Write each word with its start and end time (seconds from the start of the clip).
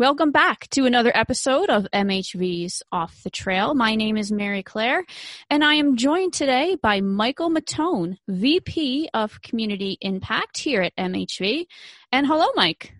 Welcome 0.00 0.30
back 0.30 0.66
to 0.70 0.86
another 0.86 1.12
episode 1.14 1.68
of 1.68 1.86
MHV's 1.92 2.82
Off 2.90 3.22
the 3.22 3.28
Trail. 3.28 3.74
My 3.74 3.96
name 3.96 4.16
is 4.16 4.32
Mary 4.32 4.62
Claire, 4.62 5.04
and 5.50 5.62
I 5.62 5.74
am 5.74 5.98
joined 5.98 6.32
today 6.32 6.78
by 6.80 7.02
Michael 7.02 7.50
Matone, 7.50 8.16
VP 8.26 9.10
of 9.12 9.42
Community 9.42 9.98
Impact 10.00 10.56
here 10.56 10.80
at 10.80 10.96
MHV. 10.96 11.66
And 12.10 12.26
hello, 12.26 12.46
Mike. 12.54 12.94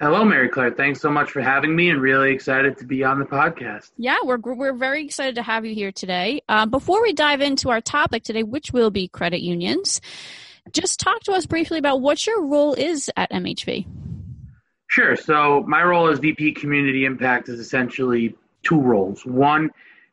Hello, 0.00 0.24
Mary 0.24 0.48
Claire. 0.48 0.70
Thanks 0.70 1.02
so 1.02 1.10
much 1.10 1.30
for 1.32 1.42
having 1.42 1.76
me, 1.76 1.90
and 1.90 2.00
really 2.00 2.32
excited 2.32 2.78
to 2.78 2.86
be 2.86 3.04
on 3.04 3.18
the 3.18 3.26
podcast. 3.26 3.90
Yeah, 3.98 4.16
we're 4.24 4.38
we're 4.38 4.72
very 4.72 5.04
excited 5.04 5.34
to 5.34 5.42
have 5.42 5.66
you 5.66 5.74
here 5.74 5.92
today. 5.92 6.40
Uh, 6.48 6.64
before 6.64 7.02
we 7.02 7.12
dive 7.12 7.42
into 7.42 7.68
our 7.68 7.82
topic 7.82 8.22
today, 8.22 8.42
which 8.42 8.72
will 8.72 8.90
be 8.90 9.06
credit 9.06 9.42
unions, 9.42 10.00
just 10.72 10.98
talk 10.98 11.20
to 11.24 11.32
us 11.32 11.44
briefly 11.44 11.76
about 11.76 12.00
what 12.00 12.26
your 12.26 12.42
role 12.42 12.72
is 12.72 13.10
at 13.18 13.30
MHV. 13.30 14.05
Sure. 14.96 15.14
So 15.14 15.62
my 15.68 15.82
role 15.82 16.08
as 16.08 16.20
VP 16.20 16.52
Community 16.52 17.04
Impact 17.04 17.50
is 17.50 17.60
essentially 17.60 18.34
two 18.62 18.80
roles. 18.80 19.26
One 19.26 19.70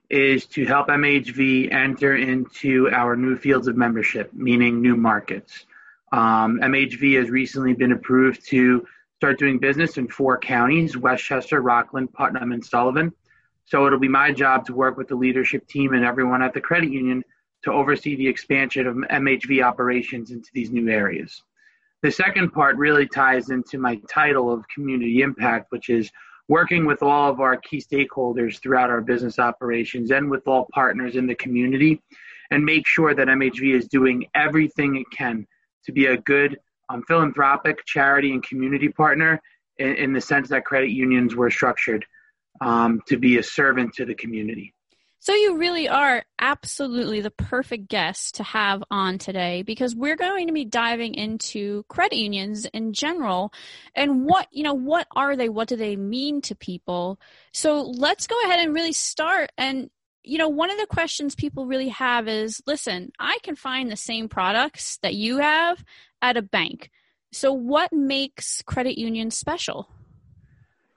is 0.10 0.46
to 0.48 0.66
help 0.66 0.90
MHV 0.90 1.72
enter 1.72 2.18
into 2.18 2.90
our 2.92 3.16
new 3.16 3.38
fields 3.38 3.70
of 3.70 3.78
membership, 3.78 4.34
meaning 4.34 4.82
new 4.82 4.98
markets. 4.98 5.66
Um, 6.12 6.60
MHV 6.62 7.18
has 7.18 7.30
recently 7.30 7.72
been 7.72 7.94
approved 7.94 8.46
to 8.50 8.86
start 9.16 9.40
doing 9.40 9.58
business 9.58 9.98
in 9.98 10.10
four 10.10 10.38
counties 10.38 10.98
Westchester, 10.98 11.62
Rockland, 11.62 12.12
Putnam, 12.12 12.52
and 12.52 12.66
Sullivan. 12.66 13.14
So 13.64 13.88
it'll 13.88 14.00
be 14.00 14.10
my 14.10 14.34
job 14.34 14.66
to 14.66 14.74
work 14.74 14.98
with 14.98 15.08
the 15.08 15.16
leadership 15.16 15.66
team 15.66 15.94
and 15.94 16.04
everyone 16.04 16.42
at 16.42 16.54
the 16.54 16.60
credit 16.60 16.92
union 16.92 17.24
to 17.64 17.72
oversee 17.72 18.18
the 18.18 18.28
expansion 18.28 18.86
of 18.86 18.98
MHV 18.98 19.64
operations 19.64 20.32
into 20.32 20.50
these 20.54 20.72
new 20.72 20.90
areas. 20.90 21.42
The 22.04 22.12
second 22.12 22.52
part 22.52 22.76
really 22.76 23.08
ties 23.08 23.50
into 23.50 23.78
my 23.78 23.96
title 24.10 24.52
of 24.52 24.68
community 24.68 25.22
impact, 25.22 25.72
which 25.72 25.90
is 25.90 26.12
working 26.50 26.86
with 26.86 27.02
all 27.02 27.32
of 27.32 27.40
our 27.40 27.56
key 27.56 27.82
stakeholders 27.82 28.62
throughout 28.62 28.90
our 28.90 29.00
business 29.00 29.40
operations 29.40 30.12
and 30.12 30.30
with 30.30 30.46
all 30.46 30.68
partners 30.74 31.16
in 31.16 31.28
the 31.28 31.36
community 31.36 32.02
and 32.52 32.66
make 32.66 32.86
sure 32.86 33.16
that 33.16 33.30
MHV 33.30 33.74
is 33.74 33.88
doing 33.88 34.26
everything 34.36 34.98
it 34.98 35.06
can 35.16 35.48
to 35.86 35.94
be 35.94 36.08
a 36.08 36.18
good 36.18 36.60
um, 36.90 37.04
philanthropic 37.08 37.86
charity 37.86 38.34
and 38.34 38.44
community 38.44 38.90
partner 38.90 39.42
in, 39.78 39.96
in, 39.96 40.14
the 40.14 40.20
sense 40.20 40.50
that 40.50 40.66
credit 40.66 40.90
unions 40.90 41.36
were 41.36 41.50
structured 41.50 42.06
um, 42.60 43.02
to 43.08 43.18
be 43.18 43.38
a 43.38 43.44
servant 43.44 43.94
to 43.94 44.06
the 44.06 44.14
community. 44.14 44.74
So 45.24 45.34
you 45.34 45.56
really 45.56 45.88
are 45.88 46.26
absolutely 46.38 47.22
the 47.22 47.32
perfect 47.32 47.88
guest 47.88 48.36
to 48.36 48.44
have 48.44 48.84
on 48.92 49.20
today 49.20 49.62
because 49.62 49.96
we're 49.96 50.18
going 50.18 50.48
to 50.48 50.54
be 50.54 50.66
diving 50.66 51.14
into 51.14 51.84
credit 51.88 52.18
unions 52.18 52.66
in 52.66 52.92
general 52.92 53.54
and 53.96 54.26
what, 54.26 54.50
you 54.52 54.64
know, 54.64 54.74
what 54.74 55.08
are 55.16 55.38
they? 55.38 55.48
What 55.48 55.70
do 55.70 55.78
they 55.78 55.96
mean 55.96 56.42
to 56.42 56.56
people? 56.56 57.22
So 57.54 57.84
let's 57.84 58.28
go 58.28 58.36
ahead 58.44 58.60
and 58.60 58.74
really 58.74 58.92
start 58.92 59.54
and 59.58 59.90
you 60.24 60.38
know, 60.38 60.50
one 60.50 60.70
of 60.70 60.78
the 60.78 60.88
questions 60.88 61.36
people 61.36 61.68
really 61.68 61.88
have 61.88 62.28
is 62.28 62.62
listen, 62.68 63.14
I 63.18 63.38
can 63.44 63.56
find 63.56 63.90
the 63.90 63.96
same 63.96 64.28
products 64.28 64.98
that 65.04 65.14
you 65.14 65.38
have 65.38 65.86
at 66.22 66.36
a 66.36 66.42
bank. 66.42 66.92
So 67.32 67.54
what 67.54 67.94
makes 67.94 68.62
credit 68.64 69.00
unions 69.00 69.38
special? 69.38 69.88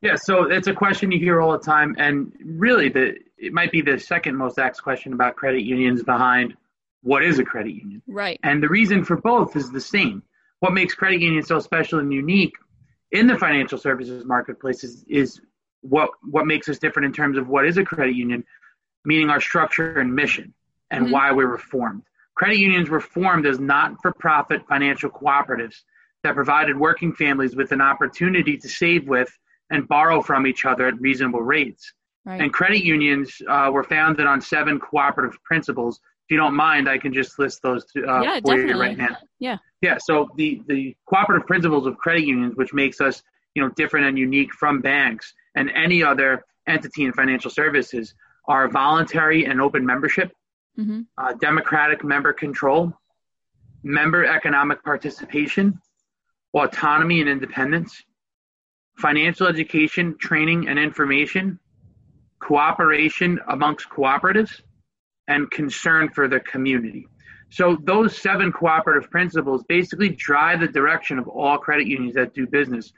Yeah, 0.06 0.14
so 0.14 0.44
it's 0.44 0.68
a 0.68 0.72
question 0.72 1.10
you 1.10 1.18
hear 1.18 1.40
all 1.40 1.50
the 1.50 1.58
time, 1.58 1.96
and 1.98 2.32
really, 2.44 2.88
the 2.88 3.16
it 3.36 3.52
might 3.52 3.72
be 3.72 3.80
the 3.80 3.98
second 3.98 4.36
most 4.36 4.56
asked 4.56 4.80
question 4.80 5.12
about 5.12 5.34
credit 5.34 5.62
unions 5.62 6.04
behind 6.04 6.56
what 7.02 7.24
is 7.24 7.40
a 7.40 7.44
credit 7.44 7.74
union. 7.74 8.02
Right. 8.06 8.38
And 8.44 8.62
the 8.62 8.68
reason 8.68 9.04
for 9.04 9.16
both 9.16 9.56
is 9.56 9.72
the 9.72 9.80
same. 9.80 10.22
What 10.60 10.74
makes 10.74 10.94
credit 10.94 11.20
unions 11.20 11.48
so 11.48 11.58
special 11.58 11.98
and 11.98 12.12
unique 12.12 12.54
in 13.10 13.26
the 13.26 13.36
financial 13.36 13.78
services 13.78 14.24
marketplace 14.24 14.84
is, 14.84 15.04
is 15.08 15.40
what 15.80 16.10
what 16.22 16.46
makes 16.46 16.68
us 16.68 16.78
different 16.78 17.06
in 17.06 17.12
terms 17.12 17.36
of 17.36 17.48
what 17.48 17.66
is 17.66 17.76
a 17.76 17.84
credit 17.84 18.14
union, 18.14 18.44
meaning 19.04 19.28
our 19.28 19.40
structure 19.40 19.98
and 19.98 20.14
mission 20.14 20.54
and 20.92 21.06
mm-hmm. 21.06 21.14
why 21.14 21.32
we 21.32 21.44
were 21.44 21.58
formed. 21.58 22.02
Credit 22.36 22.58
unions 22.58 22.88
were 22.88 23.00
formed 23.00 23.44
as 23.44 23.58
not-for-profit 23.58 24.68
financial 24.68 25.10
cooperatives 25.10 25.82
that 26.22 26.36
provided 26.36 26.78
working 26.78 27.12
families 27.12 27.56
with 27.56 27.72
an 27.72 27.80
opportunity 27.80 28.56
to 28.56 28.68
save 28.68 29.08
with 29.08 29.36
and 29.70 29.86
borrow 29.88 30.22
from 30.22 30.46
each 30.46 30.64
other 30.64 30.86
at 30.88 31.00
reasonable 31.00 31.42
rates. 31.42 31.92
Right. 32.24 32.40
And 32.40 32.52
credit 32.52 32.84
unions 32.84 33.40
uh, 33.48 33.70
were 33.72 33.84
founded 33.84 34.26
on 34.26 34.40
seven 34.40 34.80
cooperative 34.80 35.38
principles. 35.44 36.00
If 36.28 36.32
you 36.32 36.36
don't 36.36 36.56
mind, 36.56 36.88
I 36.88 36.98
can 36.98 37.12
just 37.12 37.38
list 37.38 37.62
those 37.62 37.84
to, 37.92 38.04
uh, 38.04 38.22
yeah, 38.22 38.34
for 38.40 38.56
definitely. 38.56 38.72
you 38.72 38.80
right 38.80 38.98
now. 38.98 39.16
Yeah. 39.38 39.58
Yeah. 39.80 39.98
So 39.98 40.28
the 40.36 40.60
the 40.66 40.96
cooperative 41.06 41.46
principles 41.46 41.86
of 41.86 41.96
credit 41.98 42.24
unions, 42.24 42.56
which 42.56 42.72
makes 42.72 43.00
us 43.00 43.22
you 43.54 43.62
know 43.62 43.68
different 43.70 44.06
and 44.06 44.18
unique 44.18 44.52
from 44.52 44.80
banks 44.80 45.32
and 45.54 45.70
any 45.70 46.02
other 46.02 46.44
entity 46.66 47.04
in 47.04 47.12
financial 47.12 47.50
services, 47.50 48.12
are 48.48 48.68
voluntary 48.68 49.44
and 49.44 49.60
open 49.60 49.86
membership, 49.86 50.32
mm-hmm. 50.76 51.02
uh, 51.18 51.32
democratic 51.34 52.02
member 52.02 52.32
control, 52.32 52.92
member 53.84 54.24
economic 54.24 54.82
participation, 54.82 55.80
autonomy 56.54 57.20
and 57.20 57.30
independence, 57.30 58.02
financial 58.98 59.46
education, 59.46 60.16
training, 60.18 60.68
and 60.68 60.78
information, 60.78 61.58
cooperation 62.40 63.38
amongst 63.48 63.88
cooperatives, 63.88 64.62
and 65.28 65.50
concern 65.50 66.08
for 66.08 66.28
the 66.28 66.40
community. 66.40 67.08
So 67.50 67.76
those 67.82 68.16
seven 68.16 68.52
cooperative 68.52 69.10
principles 69.10 69.64
basically 69.68 70.08
drive 70.10 70.60
the 70.60 70.68
direction 70.68 71.18
of 71.18 71.28
all 71.28 71.58
credit 71.58 71.86
unions 71.86 72.14
that 72.14 72.34
do 72.34 72.46
business 72.46 72.92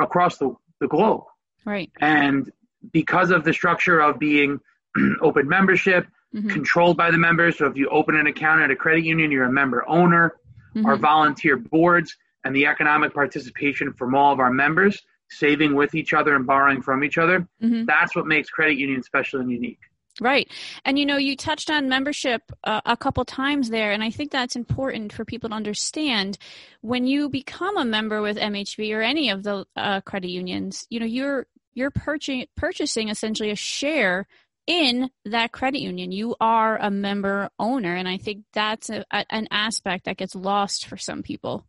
across 0.00 0.38
the, 0.38 0.54
the 0.80 0.88
globe. 0.88 1.24
Right. 1.64 1.90
And 2.00 2.50
because 2.92 3.30
of 3.30 3.44
the 3.44 3.52
structure 3.52 4.00
of 4.00 4.18
being 4.18 4.60
open 5.20 5.48
membership, 5.48 6.06
mm-hmm. 6.34 6.48
controlled 6.48 6.96
by 6.96 7.10
the 7.10 7.18
members. 7.18 7.58
So 7.58 7.66
if 7.66 7.76
you 7.76 7.88
open 7.88 8.16
an 8.16 8.26
account 8.26 8.62
at 8.62 8.70
a 8.70 8.76
credit 8.76 9.04
union, 9.04 9.30
you're 9.30 9.44
a 9.44 9.52
member 9.52 9.88
owner. 9.88 10.36
Mm-hmm. 10.74 10.86
Our 10.86 10.96
volunteer 10.96 11.56
boards 11.56 12.16
and 12.44 12.54
the 12.54 12.66
economic 12.66 13.12
participation 13.12 13.92
from 13.92 14.14
all 14.14 14.32
of 14.32 14.38
our 14.38 14.52
members 14.52 15.02
saving 15.30 15.74
with 15.74 15.94
each 15.94 16.12
other 16.12 16.34
and 16.34 16.46
borrowing 16.46 16.82
from 16.82 17.04
each 17.04 17.18
other. 17.18 17.46
Mm-hmm. 17.62 17.84
That's 17.84 18.14
what 18.14 18.26
makes 18.26 18.50
credit 18.50 18.76
unions 18.76 19.06
special 19.06 19.40
and 19.40 19.50
unique. 19.50 19.80
Right. 20.20 20.50
And 20.84 20.98
you 20.98 21.06
know, 21.06 21.16
you 21.16 21.36
touched 21.36 21.70
on 21.70 21.88
membership 21.88 22.42
uh, 22.64 22.80
a 22.84 22.96
couple 22.96 23.24
times 23.24 23.70
there, 23.70 23.92
and 23.92 24.02
I 24.02 24.10
think 24.10 24.30
that's 24.30 24.56
important 24.56 25.12
for 25.12 25.24
people 25.24 25.50
to 25.50 25.56
understand. 25.56 26.36
When 26.82 27.06
you 27.06 27.28
become 27.30 27.76
a 27.78 27.84
member 27.84 28.20
with 28.20 28.36
MHV 28.36 28.94
or 28.94 29.00
any 29.00 29.30
of 29.30 29.42
the 29.42 29.66
uh, 29.76 30.02
credit 30.02 30.30
unions, 30.30 30.86
you 30.90 31.00
know, 31.00 31.06
you're 31.06 31.46
you're 31.72 31.90
purchasing 31.90 32.46
purchasing 32.56 33.08
essentially 33.08 33.50
a 33.50 33.56
share 33.56 34.26
in 34.66 35.10
that 35.24 35.52
credit 35.52 35.80
union. 35.80 36.12
You 36.12 36.36
are 36.40 36.76
a 36.76 36.90
member 36.90 37.48
owner, 37.58 37.94
and 37.94 38.06
I 38.06 38.18
think 38.18 38.44
that's 38.52 38.90
a, 38.90 39.04
a, 39.10 39.24
an 39.30 39.48
aspect 39.50 40.04
that 40.04 40.18
gets 40.18 40.34
lost 40.34 40.86
for 40.86 40.96
some 40.96 41.22
people. 41.22 41.66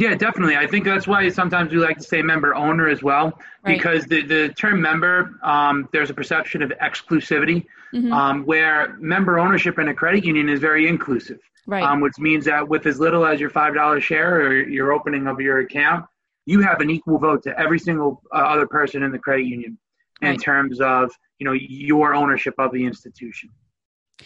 Yeah, 0.00 0.14
definitely. 0.14 0.56
I 0.56 0.66
think 0.66 0.86
that's 0.86 1.06
why 1.06 1.28
sometimes 1.28 1.70
we 1.72 1.78
like 1.78 1.98
to 1.98 2.02
say 2.02 2.22
member 2.22 2.54
owner 2.54 2.88
as 2.88 3.02
well, 3.02 3.38
right. 3.62 3.76
because 3.76 4.06
the, 4.06 4.22
the 4.22 4.48
term 4.48 4.80
member, 4.80 5.38
um, 5.42 5.90
there's 5.92 6.08
a 6.08 6.14
perception 6.14 6.62
of 6.62 6.70
exclusivity, 6.82 7.66
mm-hmm. 7.92 8.10
um, 8.10 8.46
where 8.46 8.96
member 8.98 9.38
ownership 9.38 9.78
in 9.78 9.88
a 9.88 9.94
credit 9.94 10.24
union 10.24 10.48
is 10.48 10.58
very 10.58 10.88
inclusive, 10.88 11.38
right. 11.66 11.82
um, 11.82 12.00
which 12.00 12.14
means 12.18 12.46
that 12.46 12.66
with 12.66 12.86
as 12.86 12.98
little 12.98 13.26
as 13.26 13.38
your 13.38 13.50
$5 13.50 14.00
share 14.00 14.40
or 14.40 14.62
your 14.66 14.92
opening 14.92 15.26
of 15.26 15.38
your 15.38 15.58
account, 15.58 16.06
you 16.46 16.62
have 16.62 16.80
an 16.80 16.88
equal 16.88 17.18
vote 17.18 17.42
to 17.42 17.60
every 17.60 17.78
single 17.78 18.22
uh, 18.32 18.38
other 18.38 18.66
person 18.66 19.02
in 19.02 19.12
the 19.12 19.18
credit 19.18 19.44
union 19.44 19.76
in 20.22 20.28
right. 20.30 20.40
terms 20.40 20.80
of 20.80 21.12
you 21.38 21.44
know 21.44 21.52
your 21.52 22.14
ownership 22.14 22.54
of 22.56 22.72
the 22.72 22.86
institution. 22.86 23.50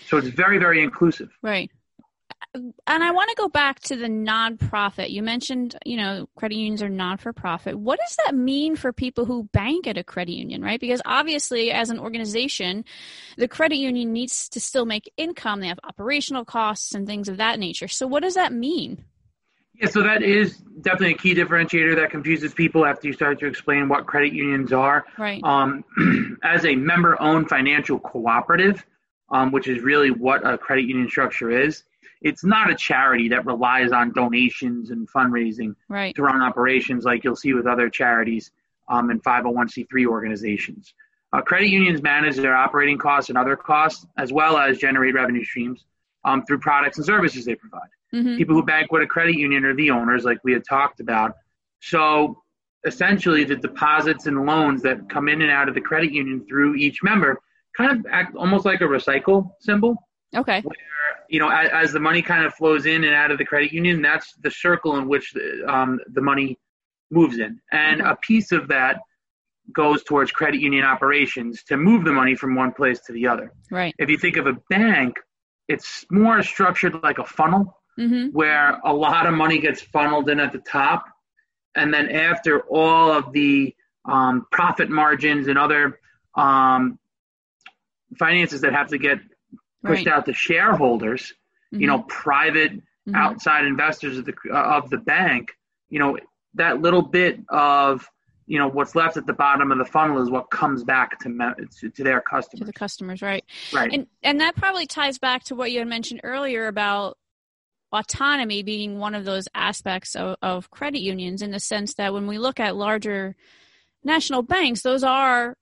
So 0.07 0.19
it's 0.19 0.29
very, 0.29 0.59
very 0.59 0.85
inclusive. 0.85 1.31
Right 1.43 1.69
and 2.55 2.75
I 2.87 3.11
want 3.11 3.31
to 3.31 3.37
go 3.37 3.49
back 3.49 3.81
to 3.81 3.97
the 3.97 4.07
nonprofit. 4.07 5.11
You 5.11 5.23
mentioned, 5.23 5.77
you 5.85 5.97
know, 5.97 6.29
credit 6.37 6.57
unions 6.57 6.83
are 6.83 6.89
non 6.89 7.19
for 7.19 7.33
profit. 7.33 7.79
What 7.79 7.99
does 7.99 8.17
that 8.25 8.35
mean 8.35 8.77
for 8.77 8.93
people 8.93 9.25
who 9.25 9.45
bank 9.53 9.87
at 9.87 9.99
a 9.99 10.05
credit 10.05 10.35
union, 10.35 10.63
right? 10.63 10.81
Because 10.81 11.03
obviously, 11.05 11.71
as 11.71 11.91
an 11.91 11.99
organization, 11.99 12.85
the 13.37 13.49
credit 13.49 13.77
union 13.77 14.13
needs 14.13 14.49
to 14.51 14.61
still 14.61 14.87
make 14.87 15.13
income. 15.17 15.61
They 15.61 15.69
have 15.69 15.81
operational 15.85 16.45
costs 16.45 16.95
and 16.95 17.07
things 17.07 17.29
of 17.29 17.39
that 17.39 17.59
nature. 17.59 17.89
So, 17.89 18.07
what 18.07 18.23
does 18.23 18.35
that 18.35 18.53
mean? 18.53 19.05
Yeah, 19.75 19.89
so 19.89 20.03
that 20.03 20.23
is 20.23 20.59
definitely 20.83 21.15
a 21.15 21.19
key 21.19 21.35
differentiator 21.35 21.97
that 21.97 22.11
confuses 22.11 22.55
people 22.55 22.87
after 22.87 23.09
you 23.09 23.13
start 23.13 23.41
to 23.41 23.47
explain 23.47 23.89
what 23.89 24.07
credit 24.07 24.33
unions 24.33 24.73
are. 24.73 25.05
Right. 25.19 25.43
Um, 25.43 25.85
as 26.45 26.65
a 26.65 26.77
member 26.77 27.21
owned 27.21 27.49
financial 27.49 27.99
cooperative, 27.99 28.85
um, 29.31 29.51
which 29.51 29.67
is 29.67 29.83
really 29.83 30.11
what 30.11 30.47
a 30.47 30.57
credit 30.57 30.85
union 30.85 31.09
structure 31.09 31.51
is 31.51 31.83
it's 32.25 32.43
not 32.43 32.71
a 32.71 32.75
charity 32.75 33.29
that 33.29 33.45
relies 33.45 33.93
on 33.93 34.13
donations 34.13 34.91
and 34.91 35.07
fundraising 35.09 35.77
right. 35.89 36.15
to 36.17 36.23
run 36.23 36.41
operations 36.41 37.05
like 37.05 37.23
you'll 37.23 37.37
see 37.37 37.53
with 37.53 37.67
other 37.67 37.91
charities 37.91 38.51
um, 38.89 39.11
and 39.11 39.23
501c3 39.23 40.07
organizations. 40.07 40.95
Uh, 41.35 41.43
credit 41.43 41.69
unions 41.69 42.03
manage 42.03 42.37
their 42.37 42.57
operating 42.57 42.97
costs 42.97 43.29
and 43.29 43.37
other 43.37 43.57
costs, 43.57 44.07
as 44.17 44.33
well 44.33 44.57
as 44.57 44.79
generate 44.79 45.15
revenue 45.15 45.45
streams 45.45 45.85
um, 46.25 46.45
through 46.47 46.59
products 46.59 46.97
and 46.97 47.05
services 47.05 47.45
they 47.45 47.55
provide. 47.55 47.89
Mm-hmm. 48.15 48.37
People 48.39 48.55
who 48.55 48.63
bank 48.63 48.91
with 48.91 49.03
a 49.03 49.07
credit 49.07 49.35
union 49.35 49.65
are 49.67 49.75
the 49.75 49.91
owners, 49.91 50.25
like 50.25 50.39
we 50.45 50.53
had 50.53 50.65
talked 50.67 51.01
about. 51.01 51.33
So 51.81 52.43
essentially 52.87 53.45
the 53.45 53.57
deposits 53.57 54.27
and 54.27 54.47
loans 54.47 54.81
that 54.83 55.11
come 55.11 55.29
in 55.29 55.43
and 55.43 55.51
out 55.51 55.69
of 55.69 55.75
the 55.75 55.81
credit 55.81 56.13
union 56.13 56.47
through 56.49 56.77
each 56.77 57.03
member 57.03 57.39
kind 57.77 57.99
of 57.99 58.07
act 58.11 58.35
almost 58.37 58.65
like 58.65 58.81
a 58.81 58.85
recycle 58.85 59.51
symbol. 59.61 59.97
Okay. 60.35 60.61
Where, 60.61 60.77
you 61.29 61.39
know, 61.39 61.49
as, 61.49 61.71
as, 61.73 61.93
the 61.93 62.01
money 62.01 62.23
kind 62.23 62.45
of 62.45 62.55
flows 62.55 62.87
in 62.87 63.05
and 63.05 63.15
out 63.15 63.31
of 63.31 63.39
the 63.39 63.45
credit 63.45 63.73
union, 63.73 64.03
that's 64.03 64.35
the 64.43 64.51
circle 64.51 64.97
in 64.97 65.09
which 65.09 65.33
the, 65.33 65.65
um, 65.67 66.01
the 66.13 66.21
money 66.21 66.59
moves 67.11 67.39
in. 67.39 67.61
And 67.73 68.01
a 68.01 68.17
piece 68.17 68.53
of 68.53 68.69
that 68.69 69.01
goes 69.73 70.03
towards 70.05 70.31
credit 70.31 70.61
union 70.61 70.85
operations 70.85 71.63
to 71.65 71.77
move 71.77 72.05
the 72.05 72.13
money 72.13 72.35
from 72.35 72.55
one 72.55 72.73
place 72.73 73.01
to 73.07 73.13
the 73.13 73.27
other. 73.27 73.53
Right. 73.71 73.95
If 73.99 74.11
you 74.11 74.19
think 74.19 74.37
of 74.37 74.47
a 74.47 74.55
bank, 74.69 75.17
it's 75.69 76.05
more 76.11 76.43
structured 76.43 77.03
like 77.03 77.19
a 77.19 77.25
funnel 77.25 77.81
mm-hmm. 77.99 78.29
where 78.29 78.81
a 78.85 78.93
lot 78.93 79.27
of 79.27 79.35
money 79.35 79.59
gets 79.59 79.81
funneled 79.81 80.29
in 80.29 80.41
at 80.41 80.53
the 80.53 80.59
top. 80.59 81.07
And 81.75 81.93
then 81.93 82.11
after 82.11 82.61
all 82.61 83.11
of 83.11 83.33
the 83.33 83.75
um, 84.05 84.47
profit 84.51 84.91
margins 84.91 85.49
and 85.49 85.59
other 85.59 85.99
um, 86.35 86.99
finances 88.19 88.61
that 88.61 88.75
have 88.75 88.89
to 88.89 88.99
get 88.99 89.19
pushed 89.85 90.07
right. 90.07 90.15
out 90.15 90.27
to 90.27 90.35
shareholders, 90.35 91.33
mm-hmm. 91.73 91.81
you 91.81 91.87
know, 91.87 92.01
private 92.09 92.73
mm-hmm. 92.73 93.15
outside 93.15 93.65
investors 93.65 94.19
of 94.19 94.25
the 94.25 94.35
of 94.53 94.91
the 94.91 94.99
bank, 94.99 95.53
you 95.89 95.99
know, 95.99 96.19
that 96.55 96.81
little 96.81 97.03
bit 97.03 97.41
of 97.49 98.09
you 98.47 98.59
know 98.59 98.69
what's 98.69 98.95
left 98.95 99.17
at 99.17 99.27
the 99.27 99.33
bottom 99.33 99.73
of 99.73 99.79
the 99.79 99.85
funnel 99.85 100.23
is 100.23 100.31
what 100.31 100.51
comes 100.51 100.85
back 100.85 101.19
to 101.21 101.55
to, 101.79 101.91
to 101.91 102.05
their 102.05 102.21
customers 102.21 102.61
to 102.61 102.67
the 102.67 102.73
customers 102.73 103.23
right 103.23 103.45
right 103.73 103.93
and 103.93 104.07
and 104.23 104.41
that 104.41 104.55
probably 104.57 104.87
ties 104.87 105.19
back 105.19 105.45
to 105.45 105.55
what 105.55 105.73
you 105.73 105.79
had 105.79 105.89
mentioned 105.89 106.21
earlier 106.25 106.67
about 106.67 107.17
autonomy 107.93 108.63
being 108.63 108.99
one 108.99 109.15
of 109.15 109.25
those 109.25 109.47
aspects 109.55 110.17
of, 110.17 110.37
of 110.43 110.71
credit 110.71 111.01
unions 111.01 111.43
in 111.43 111.53
the 111.53 111.61
sense 111.61 111.95
that 111.95 112.13
when 112.13 112.27
we 112.27 112.39
look 112.39 112.61
at 112.61 112.77
larger 112.77 113.35
national 114.03 114.43
banks 114.43 114.83
those 114.83 115.05
are 115.05 115.57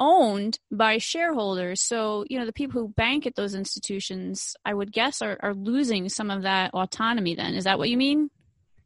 owned 0.00 0.58
by 0.70 0.98
shareholders 0.98 1.80
so 1.80 2.24
you 2.28 2.38
know 2.38 2.46
the 2.46 2.52
people 2.52 2.80
who 2.80 2.88
bank 2.88 3.26
at 3.26 3.34
those 3.34 3.54
institutions 3.54 4.54
i 4.64 4.72
would 4.72 4.92
guess 4.92 5.20
are, 5.20 5.36
are 5.40 5.54
losing 5.54 6.08
some 6.08 6.30
of 6.30 6.42
that 6.42 6.72
autonomy 6.72 7.34
then 7.34 7.54
is 7.54 7.64
that 7.64 7.78
what 7.78 7.90
you 7.90 7.96
mean 7.96 8.30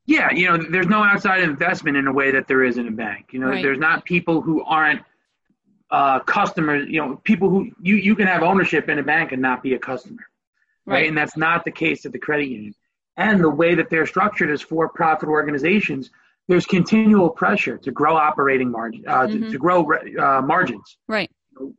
yeah, 0.07 0.33
you 0.33 0.47
know, 0.47 0.59
there's 0.71 0.89
no 0.89 1.03
outside 1.03 1.43
investment 1.43 1.97
in 1.97 2.07
a 2.07 2.13
way 2.13 2.33
that 2.33 2.49
there 2.49 2.65
is 2.65 2.77
in 2.77 2.89
a 2.89 2.91
bank. 2.91 3.29
You 3.31 3.39
know, 3.39 3.49
right. 3.49 3.63
there's 3.63 3.79
not 3.79 4.05
people 4.05 4.41
who 4.41 4.65
aren't 4.65 5.03
uh, 5.91 6.21
customers. 6.21 6.89
You 6.89 7.01
know, 7.01 7.17
people 7.23 7.49
who 7.49 7.71
you 7.81 7.97
you 7.97 8.17
can 8.17 8.27
have 8.27 8.43
ownership 8.43 8.89
in 8.89 8.99
a 8.99 9.03
bank 9.03 9.33
and 9.33 9.41
not 9.41 9.63
be 9.63 9.75
a 9.75 9.79
customer, 9.79 10.23
right? 10.87 10.95
right? 10.95 11.09
And 11.09 11.17
that's 11.17 11.37
not 11.37 11.65
the 11.65 11.71
case 11.71 12.05
at 12.05 12.13
the 12.13 12.19
credit 12.19 12.49
union. 12.49 12.75
And 13.17 13.45
the 13.45 13.51
way 13.51 13.75
that 13.75 13.91
they're 13.91 14.07
structured 14.07 14.51
as 14.51 14.63
for-profit 14.63 15.29
organizations, 15.29 16.11
there's 16.53 16.67
continual 16.67 17.31
pressure 17.31 17.79
to 17.79 17.91
grow 17.91 18.15
operating 18.15 18.71
margin, 18.71 19.03
uh, 19.07 19.21
mm-hmm. 19.21 19.45
to, 19.45 19.53
to, 19.53 19.59
grow 19.59 19.91
uh, 20.21 20.43
margins, 20.43 20.99
right? 21.09 21.31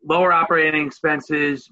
Lower 0.04 0.34
operating 0.34 0.88
expenses, 0.88 1.72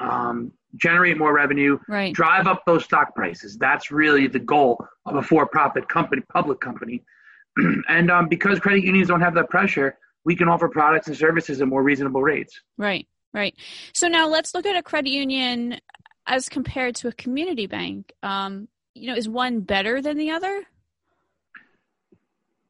um, 0.00 0.50
generate 0.74 1.16
more 1.16 1.32
revenue, 1.32 1.78
right. 1.88 2.12
drive 2.12 2.48
up 2.48 2.64
those 2.66 2.82
stock 2.82 3.14
prices. 3.14 3.56
That's 3.56 3.92
really 3.92 4.26
the 4.26 4.40
goal 4.40 4.84
of 5.06 5.14
a 5.14 5.22
for-profit 5.22 5.88
company, 5.88 6.22
public 6.32 6.58
company. 6.58 7.04
and 7.88 8.10
um, 8.10 8.28
because 8.28 8.58
credit 8.58 8.82
unions 8.82 9.06
don't 9.06 9.20
have 9.20 9.36
that 9.36 9.48
pressure, 9.48 9.96
we 10.24 10.34
can 10.34 10.48
offer 10.48 10.68
products 10.68 11.06
and 11.06 11.16
services 11.16 11.60
at 11.60 11.68
more 11.68 11.84
reasonable 11.84 12.22
rates. 12.22 12.60
Right, 12.78 13.06
right. 13.32 13.54
So 13.94 14.08
now 14.08 14.26
let's 14.26 14.56
look 14.56 14.66
at 14.66 14.74
a 14.74 14.82
credit 14.82 15.10
union 15.10 15.78
as 16.26 16.48
compared 16.48 16.96
to 16.96 17.08
a 17.08 17.12
community 17.12 17.68
bank. 17.68 18.12
Um, 18.24 18.66
you 18.92 19.06
know, 19.06 19.14
is 19.14 19.28
one 19.28 19.60
better 19.60 20.02
than 20.02 20.18
the 20.18 20.30
other? 20.32 20.64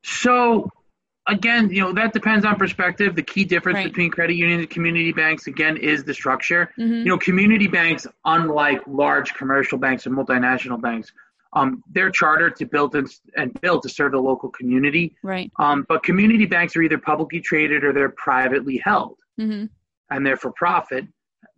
So 0.03 0.71
again, 1.29 1.71
you 1.71 1.81
know, 1.81 1.93
that 1.93 2.13
depends 2.13 2.45
on 2.45 2.57
perspective. 2.57 3.15
The 3.15 3.23
key 3.23 3.45
difference 3.45 3.77
right. 3.77 3.87
between 3.87 4.11
credit 4.11 4.35
unions 4.35 4.61
and 4.61 4.71
community 4.71 5.13
banks, 5.13 5.47
again, 5.47 5.77
is 5.77 6.05
the 6.05 6.15
structure. 6.15 6.71
Mm-hmm. 6.79 6.93
You 6.93 7.05
know, 7.05 7.19
community 7.19 7.69
banks, 7.69 8.07
unlike 8.25 8.83
large 8.87 9.35
commercial 9.35 9.79
banks 9.79 10.07
and 10.07 10.17
multinational 10.17 10.81
banks, 10.81 11.13
um, 11.55 11.83
they're 11.91 12.11
chartered 12.11 12.57
to 12.57 12.65
build 12.65 12.95
and, 12.95 13.09
and 13.37 13.59
build 13.61 13.83
to 13.83 13.89
serve 13.89 14.13
the 14.13 14.19
local 14.19 14.49
community. 14.49 15.15
Right. 15.23 15.51
Um, 15.59 15.85
but 15.89 16.03
community 16.03 16.47
banks 16.47 16.75
are 16.77 16.83
either 16.83 16.99
publicly 16.99 17.41
traded 17.41 17.85
or 17.85 17.93
they're 17.93 18.09
privately 18.09 18.81
held, 18.83 19.19
mm-hmm. 19.39 19.67
and 20.11 20.27
they're 20.27 20.37
for 20.37 20.53
profit. 20.53 21.07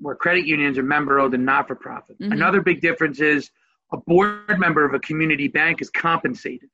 Where 0.00 0.17
credit 0.17 0.44
unions 0.47 0.76
are 0.76 0.82
member 0.82 1.20
owned 1.20 1.35
and 1.35 1.47
not 1.47 1.69
for 1.69 1.76
profit. 1.76 2.19
Mm-hmm. 2.19 2.32
Another 2.32 2.61
big 2.61 2.81
difference 2.81 3.20
is 3.20 3.50
a 3.93 3.97
board 3.97 4.58
member 4.58 4.85
of 4.85 4.93
a 4.93 4.99
community 4.99 5.47
bank 5.47 5.81
is 5.81 5.88
compensated 5.88 6.69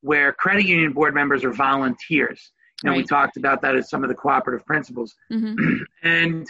where 0.00 0.32
credit 0.32 0.66
union 0.66 0.92
board 0.92 1.14
members 1.14 1.44
are 1.44 1.52
volunteers. 1.52 2.52
And 2.82 2.90
right. 2.90 2.98
we 2.98 3.04
talked 3.04 3.36
about 3.36 3.62
that 3.62 3.74
as 3.74 3.88
some 3.88 4.04
of 4.04 4.08
the 4.08 4.14
cooperative 4.14 4.66
principles. 4.66 5.14
Mm-hmm. 5.32 5.82
and 6.02 6.46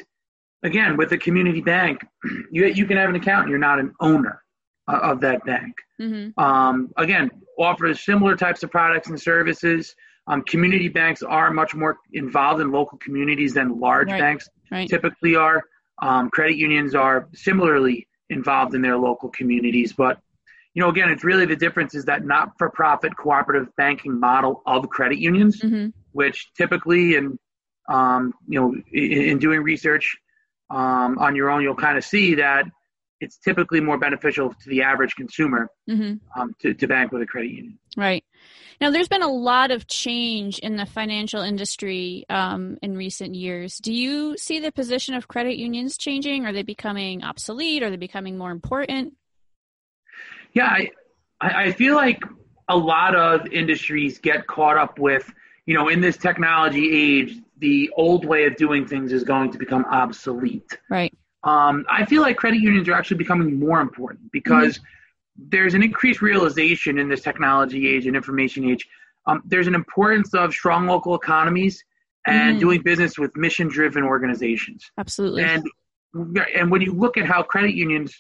again, 0.62 0.96
with 0.96 1.12
a 1.12 1.19
community 1.19 1.60
bank, 1.60 2.04
you 2.50 2.66
you 2.66 2.87
can 2.87 2.96
have 2.96 3.08
an 3.08 3.16
account. 3.16 3.48
You're 3.48 3.58
not 3.58 3.78
an 3.78 3.94
owner 4.00 4.43
of 4.88 5.20
that 5.20 5.44
bank. 5.44 5.75
Mm-hmm. 6.00 6.38
Um, 6.43 6.93
again, 6.96 7.31
offers 7.58 8.04
similar 8.04 8.37
types 8.37 8.62
of 8.62 8.70
products 8.70 9.08
and 9.08 9.20
services. 9.20 9.94
Um, 10.28 10.43
community 10.43 10.88
banks 10.88 11.22
are 11.22 11.52
much 11.52 11.75
more 11.75 11.98
involved 12.12 12.60
in 12.60 12.70
local 12.70 12.98
communities 12.98 13.54
than 13.54 13.78
large 13.78 14.10
right. 14.10 14.20
banks 14.20 14.48
right. 14.70 14.88
typically 14.88 15.37
are. 15.37 15.62
Um, 16.02 16.31
credit 16.31 16.56
unions 16.56 16.94
are 16.94 17.28
similarly 17.34 18.06
involved 18.28 18.75
in 18.75 18.82
their 18.82 18.98
local 18.98 19.28
communities, 19.31 19.93
but 19.93 20.19
you 20.76 20.82
know, 20.82 20.90
again, 20.90 21.08
it's 21.08 21.25
really 21.25 21.46
the 21.46 21.56
difference 21.56 21.94
is 21.94 22.05
that 22.05 22.26
not-for-profit 22.26 23.17
cooperative 23.17 23.75
banking 23.76 24.20
model 24.20 24.62
of 24.67 24.90
credit 24.90 25.19
unions, 25.19 25.58
mm-hmm. 25.62 25.88
which 26.12 26.52
typically, 26.55 27.17
and 27.17 27.38
um, 27.88 28.34
you 28.46 28.61
know, 28.61 28.75
in, 28.93 29.23
in 29.23 29.38
doing 29.38 29.62
research 29.62 30.19
um, 30.69 31.17
on 31.19 31.34
your 31.34 31.49
own, 31.49 31.62
you'll 31.62 31.76
kind 31.76 31.96
of 31.96 32.05
see 32.05 32.34
that 32.34 32.67
it's 33.23 33.38
typically 33.38 33.81
more 33.81 33.96
beneficial 33.96 34.50
to 34.50 34.69
the 34.69 34.82
average 34.82 35.14
consumer 35.14 35.70
mm-hmm. 35.88 36.17
um, 36.38 36.55
to, 36.61 36.75
to 36.75 36.87
bank 36.87 37.11
with 37.11 37.22
a 37.22 37.26
credit 37.26 37.52
union. 37.52 37.79
Right. 37.96 38.22
Now, 38.79 38.90
there's 38.90 39.08
been 39.08 39.22
a 39.22 39.32
lot 39.32 39.70
of 39.70 39.87
change 39.87 40.58
in 40.58 40.76
the 40.76 40.84
financial 40.84 41.40
industry 41.40 42.26
um, 42.29 42.76
in 42.82 42.99
recent 42.99 43.34
years. 43.34 43.79
Do 43.79 43.94
you 43.94 44.37
see 44.37 44.61
the 44.61 44.72
position 44.72 45.14
of 45.14 45.26
credit 45.26 45.56
unions 45.56 45.96
changing? 45.96 46.44
Are 46.44 46.52
they 46.52 46.62
becoming 46.62 47.25
obsolete? 47.25 47.82
Are 47.82 47.88
they 47.88 47.96
becoming 47.96 48.37
more 48.37 48.50
important? 48.50 49.14
Yeah, 50.56 50.70
I, 51.43 51.67
I 51.67 51.72
feel 51.72 51.94
like 51.94 52.22
a 52.69 52.77
lot 52.77 53.15
of 53.15 53.46
industries 53.53 54.19
get 54.19 54.46
caught 54.46 54.79
up 54.79 54.98
with, 54.98 55.31
you 55.67 55.75
know, 55.75 55.89
in 55.89 56.01
this 56.01 56.17
technology 56.17 56.86
age, 57.05 57.31
the 57.58 57.91
old 57.96 58.25
way 58.25 58.46
of 58.46 58.56
doing 58.56 58.86
things 58.86 59.13
is 59.13 59.22
going 59.22 59.53
to 59.53 59.58
become 59.58 59.84
obsolete. 59.91 60.70
Right. 60.89 61.13
Um, 61.44 61.84
I 61.91 62.06
feel 62.06 62.22
like 62.22 62.36
credit 62.39 62.60
unions 62.60 62.89
are 62.89 62.94
actually 62.94 63.19
becoming 63.19 63.58
more 63.58 63.81
important 63.82 64.32
because 64.32 64.79
mm-hmm. 64.79 65.44
there's 65.51 65.75
an 65.75 65.82
increased 65.82 66.22
realization 66.22 66.98
in 66.98 67.06
this 67.08 67.20
technology 67.20 67.86
age 67.86 68.06
and 68.06 68.17
information 68.17 68.65
age. 68.70 68.84
Um, 69.27 69.43
there's 69.44 69.67
an 69.67 69.75
importance 69.75 70.32
of 70.32 70.55
strong 70.55 70.86
local 70.86 71.15
economies 71.15 71.84
and 72.27 72.56
mm. 72.56 72.60
doing 72.60 72.82
business 72.82 73.19
with 73.19 73.36
mission-driven 73.36 74.03
organizations. 74.03 74.91
Absolutely. 74.98 75.44
And 75.44 75.63
and 76.58 76.70
when 76.70 76.81
you 76.81 76.93
look 76.93 77.19
at 77.19 77.27
how 77.27 77.43
credit 77.43 77.75
unions 77.75 78.10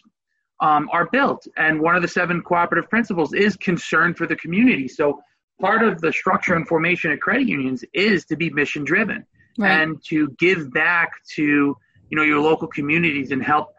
um, 0.60 0.88
are 0.92 1.06
built. 1.06 1.46
And 1.56 1.80
one 1.80 1.96
of 1.96 2.02
the 2.02 2.08
seven 2.08 2.42
cooperative 2.42 2.88
principles 2.88 3.34
is 3.34 3.56
concern 3.56 4.14
for 4.14 4.26
the 4.26 4.36
community. 4.36 4.88
So 4.88 5.20
part 5.60 5.82
of 5.82 6.00
the 6.00 6.12
structure 6.12 6.54
and 6.54 6.66
formation 6.66 7.12
of 7.12 7.20
credit 7.20 7.48
unions 7.48 7.84
is 7.92 8.24
to 8.26 8.36
be 8.36 8.50
mission 8.50 8.84
driven 8.84 9.24
right. 9.58 9.70
and 9.70 10.02
to 10.08 10.30
give 10.38 10.72
back 10.72 11.12
to 11.34 11.76
you 12.08 12.16
know 12.16 12.22
your 12.22 12.40
local 12.40 12.68
communities 12.68 13.32
and 13.32 13.42
help 13.42 13.74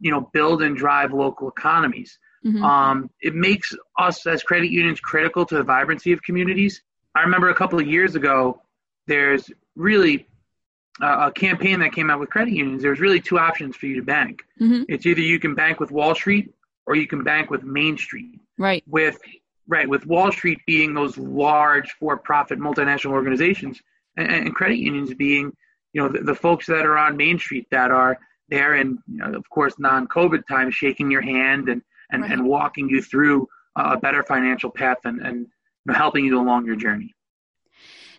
you 0.00 0.10
know 0.10 0.28
build 0.32 0.62
and 0.62 0.76
drive 0.76 1.12
local 1.12 1.48
economies. 1.48 2.18
Mm-hmm. 2.44 2.62
Um, 2.62 3.10
it 3.22 3.34
makes 3.34 3.74
us 3.98 4.26
as 4.26 4.42
credit 4.42 4.70
unions 4.70 5.00
critical 5.00 5.46
to 5.46 5.56
the 5.56 5.62
vibrancy 5.62 6.12
of 6.12 6.22
communities. 6.22 6.82
I 7.14 7.22
remember 7.22 7.48
a 7.48 7.54
couple 7.54 7.78
of 7.78 7.86
years 7.86 8.16
ago, 8.16 8.60
there's 9.06 9.50
really 9.76 10.26
uh, 11.02 11.28
a 11.28 11.32
campaign 11.32 11.80
that 11.80 11.92
came 11.92 12.10
out 12.10 12.20
with 12.20 12.30
credit 12.30 12.54
unions, 12.54 12.82
there's 12.82 13.00
really 13.00 13.20
two 13.20 13.38
options 13.38 13.76
for 13.76 13.86
you 13.86 13.96
to 13.96 14.02
bank. 14.02 14.42
Mm-hmm. 14.60 14.84
It's 14.88 15.06
either 15.06 15.20
you 15.20 15.40
can 15.40 15.54
bank 15.54 15.80
with 15.80 15.90
Wall 15.90 16.14
Street 16.14 16.54
or 16.86 16.94
you 16.94 17.06
can 17.06 17.24
bank 17.24 17.50
with 17.50 17.64
Main 17.64 17.98
Street. 17.98 18.40
Right. 18.58 18.84
With 18.86 19.18
right 19.66 19.88
with 19.88 20.06
Wall 20.06 20.30
Street 20.30 20.60
being 20.66 20.94
those 20.94 21.16
large 21.16 21.90
for-profit 21.98 22.58
multinational 22.58 23.12
organizations, 23.12 23.80
and, 24.16 24.30
and 24.30 24.54
credit 24.54 24.78
unions 24.78 25.12
being 25.14 25.52
you 25.92 26.02
know 26.02 26.08
the, 26.08 26.20
the, 26.20 26.34
folks 26.34 26.66
that 26.66 26.86
are 26.86 26.98
on 26.98 27.16
Main 27.16 27.38
Street 27.38 27.66
that 27.70 27.90
are 27.90 28.18
there 28.48 28.74
and 28.74 28.98
you 29.08 29.18
know, 29.18 29.32
of 29.32 29.48
course 29.48 29.74
non-COVID 29.78 30.46
times 30.46 30.74
shaking 30.74 31.10
your 31.10 31.22
hand 31.22 31.68
and 31.68 31.82
and, 32.10 32.22
right. 32.22 32.32
and 32.32 32.44
walking 32.44 32.88
you 32.88 33.02
through 33.02 33.48
a 33.76 33.96
better 33.96 34.22
financial 34.22 34.70
path 34.70 34.98
and 35.04 35.20
and 35.20 35.46
helping 35.88 36.24
you 36.24 36.40
along 36.40 36.66
your 36.66 36.76
journey 36.76 37.14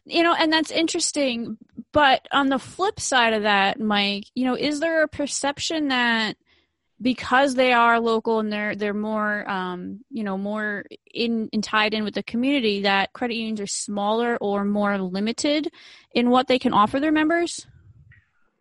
you 0.05 0.24
know 0.24 0.33
and 0.33 0.51
that's 0.51 0.71
interesting 0.71 1.57
but 1.91 2.27
on 2.31 2.47
the 2.47 2.59
flip 2.59 3.00
side 3.00 3.33
of 3.33 3.43
that 3.43 3.79
mike 3.79 4.25
you 4.35 4.45
know 4.45 4.55
is 4.55 4.79
there 4.79 5.03
a 5.03 5.07
perception 5.07 5.89
that 5.89 6.38
because 7.01 7.55
they 7.55 7.74
are 7.74 8.00
local 8.00 8.39
and 8.39 8.51
they're 8.51 8.75
they're 8.75 8.93
more 8.93 9.50
um, 9.50 10.00
you 10.09 10.24
know 10.24 10.38
more 10.38 10.85
in, 11.13 11.50
in 11.51 11.62
tied 11.62 11.93
in 11.93 12.03
with 12.03 12.13
the 12.13 12.24
community 12.24 12.83
that 12.83 13.12
credit 13.13 13.35
unions 13.35 13.59
are 13.59 13.67
smaller 13.67 14.38
or 14.38 14.63
more 14.63 14.97
limited 14.97 15.69
in 16.13 16.29
what 16.29 16.47
they 16.47 16.59
can 16.59 16.74
offer 16.74 17.00
their 17.00 17.12
members 17.12 17.67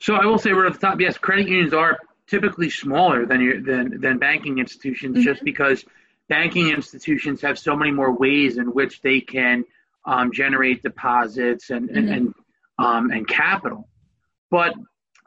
so 0.00 0.14
i 0.14 0.24
will 0.24 0.38
say 0.38 0.52
right 0.52 0.66
off 0.66 0.80
the 0.80 0.86
top 0.86 1.00
yes 1.00 1.16
credit 1.18 1.46
unions 1.46 1.72
are 1.72 1.98
typically 2.26 2.70
smaller 2.70 3.26
than 3.26 3.40
your, 3.40 3.60
than 3.60 4.00
than 4.00 4.18
banking 4.18 4.58
institutions 4.58 5.16
mm-hmm. 5.16 5.24
just 5.24 5.44
because 5.44 5.84
banking 6.28 6.70
institutions 6.70 7.40
have 7.42 7.58
so 7.58 7.76
many 7.76 7.90
more 7.90 8.12
ways 8.12 8.56
in 8.56 8.72
which 8.72 9.02
they 9.02 9.20
can 9.20 9.64
um, 10.06 10.32
generate 10.32 10.82
deposits 10.82 11.70
and 11.70 11.88
mm-hmm. 11.88 11.98
and 11.98 12.08
and, 12.10 12.34
um, 12.78 13.10
and 13.10 13.26
capital 13.28 13.88
but 14.50 14.74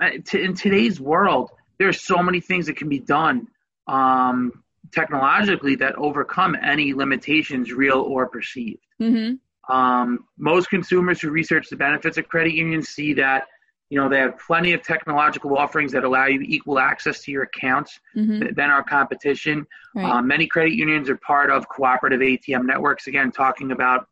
uh, 0.02 0.10
to, 0.26 0.42
in 0.42 0.54
today's 0.54 1.00
world 1.00 1.52
there's 1.80 2.02
so 2.02 2.22
many 2.24 2.40
things 2.40 2.66
that 2.68 2.78
can 2.78 2.90
be 2.90 3.00
done 3.00 3.48
um, 3.88 4.64
technologically 4.92 5.76
that 5.76 5.96
overcome 5.96 6.56
any 6.62 6.94
limitations, 6.94 7.72
real 7.72 8.00
or 8.00 8.28
perceived. 8.28 8.86
Mm-hmm. 9.02 9.74
Um, 9.74 10.26
most 10.38 10.70
consumers 10.70 11.22
who 11.22 11.30
research 11.30 11.70
the 11.70 11.76
benefits 11.76 12.18
of 12.18 12.28
credit 12.30 12.54
unions 12.54 12.90
see 12.90 13.14
that 13.16 13.48
you 13.90 14.00
know 14.00 14.10
they 14.10 14.20
have 14.20 14.38
plenty 14.40 14.74
of 14.74 14.82
technological 14.82 15.58
offerings 15.58 15.92
that 15.94 16.04
allow 16.04 16.26
you 16.26 16.42
equal 16.42 16.80
access 16.80 17.22
to 17.24 17.32
your 17.32 17.44
accounts 17.44 18.00
mm-hmm. 18.16 18.54
than 18.54 18.70
our 18.70 18.84
competition. 18.84 19.66
Right. 19.94 20.06
Um, 20.06 20.28
many 20.28 20.48
credit 20.48 20.74
unions 20.74 21.10
are 21.10 21.18
part 21.18 21.50
of 21.50 21.68
cooperative 21.68 22.22
ATM 22.22 22.66
networks. 22.66 23.08
Again, 23.08 23.32
talking 23.32 23.72
about 23.72 24.08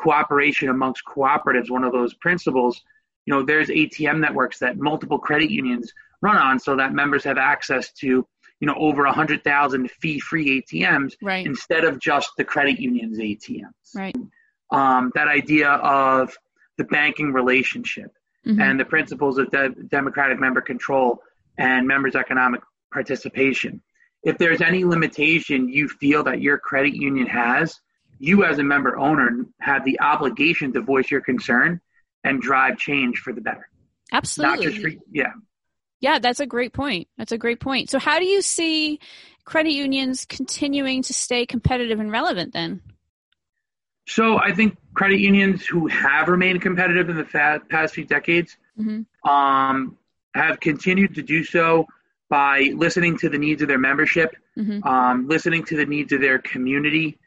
cooperation 0.00 0.68
amongst 0.68 1.04
cooperatives, 1.04 1.70
one 1.70 1.84
of 1.84 1.92
those 1.92 2.14
principles. 2.14 2.80
You 3.26 3.34
know, 3.34 3.42
there's 3.42 3.68
ATM 3.68 4.20
networks 4.20 4.58
that 4.60 4.78
multiple 4.78 5.18
credit 5.18 5.50
unions 5.50 5.92
run 6.22 6.36
on 6.36 6.58
so 6.58 6.76
that 6.76 6.92
members 6.92 7.24
have 7.24 7.38
access 7.38 7.92
to 7.92 8.26
you 8.60 8.66
know 8.66 8.74
over 8.74 9.04
100,000 9.04 9.90
fee-free 9.90 10.62
ATMs 10.62 11.14
right. 11.22 11.46
instead 11.46 11.84
of 11.84 11.98
just 11.98 12.30
the 12.36 12.44
credit 12.44 12.78
union's 12.78 13.18
ATMs. 13.18 13.94
Right. 13.94 14.16
Um, 14.70 15.12
that 15.14 15.28
idea 15.28 15.68
of 15.68 16.36
the 16.78 16.84
banking 16.84 17.32
relationship 17.32 18.12
mm-hmm. 18.46 18.60
and 18.60 18.78
the 18.78 18.84
principles 18.84 19.38
of 19.38 19.50
de- 19.50 19.70
democratic 19.88 20.38
member 20.38 20.60
control 20.60 21.22
and 21.58 21.86
members' 21.86 22.14
economic 22.14 22.60
participation. 22.92 23.82
If 24.22 24.38
there's 24.38 24.60
any 24.60 24.84
limitation 24.84 25.68
you 25.68 25.88
feel 25.88 26.24
that 26.24 26.40
your 26.40 26.58
credit 26.58 26.94
union 26.94 27.26
has, 27.26 27.80
you 28.20 28.44
as 28.44 28.58
a 28.58 28.62
member 28.62 28.96
owner 28.98 29.46
have 29.60 29.84
the 29.84 29.98
obligation 30.00 30.72
to 30.74 30.80
voice 30.82 31.10
your 31.10 31.22
concern 31.22 31.80
and 32.22 32.40
drive 32.40 32.78
change 32.78 33.18
for 33.18 33.32
the 33.32 33.40
better. 33.40 33.68
Absolutely. 34.12 34.80
For, 34.80 34.90
yeah. 35.10 35.32
Yeah, 36.00 36.18
that's 36.18 36.40
a 36.40 36.46
great 36.46 36.72
point. 36.72 37.08
That's 37.18 37.32
a 37.32 37.38
great 37.38 37.60
point. 37.60 37.90
So, 37.90 37.98
how 37.98 38.18
do 38.18 38.26
you 38.26 38.42
see 38.42 39.00
credit 39.44 39.72
unions 39.72 40.24
continuing 40.24 41.02
to 41.02 41.14
stay 41.14 41.46
competitive 41.46 41.98
and 41.98 42.12
relevant 42.12 42.52
then? 42.52 42.82
So, 44.06 44.38
I 44.38 44.52
think 44.54 44.76
credit 44.94 45.20
unions 45.20 45.64
who 45.66 45.86
have 45.88 46.28
remained 46.28 46.62
competitive 46.62 47.08
in 47.08 47.16
the 47.16 47.60
past 47.70 47.94
few 47.94 48.04
decades 48.04 48.56
mm-hmm. 48.78 49.28
um, 49.28 49.96
have 50.34 50.60
continued 50.60 51.14
to 51.16 51.22
do 51.22 51.44
so 51.44 51.86
by 52.30 52.72
listening 52.74 53.18
to 53.18 53.28
the 53.28 53.38
needs 53.38 53.60
of 53.60 53.68
their 53.68 53.78
membership, 53.78 54.34
mm-hmm. 54.58 54.86
um, 54.86 55.28
listening 55.28 55.64
to 55.64 55.76
the 55.76 55.84
needs 55.84 56.12
of 56.12 56.20
their 56.20 56.38
community, 56.38 57.18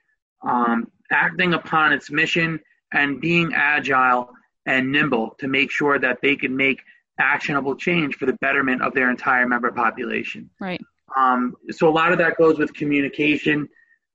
um, 0.44 0.92
acting 1.12 1.54
upon 1.54 1.94
its 1.94 2.12
mission, 2.12 2.60
and 2.92 3.20
being 3.20 3.54
agile 3.54 4.30
and 4.66 4.92
nimble 4.92 5.36
to 5.40 5.48
make 5.48 5.72
sure 5.72 6.00
that 6.00 6.20
they 6.22 6.36
can 6.36 6.56
make 6.56 6.82
actionable 7.20 7.76
change 7.76 8.16
for 8.16 8.26
the 8.26 8.34
betterment 8.34 8.82
of 8.82 8.94
their 8.94 9.10
entire 9.10 9.48
member 9.48 9.72
population. 9.72 10.50
Right. 10.60 10.82
Um, 11.16 11.56
so 11.72 11.88
a 11.88 11.92
lot 11.92 12.12
of 12.12 12.18
that 12.20 12.38
goes 12.38 12.58
with 12.58 12.74
communication 12.74 13.68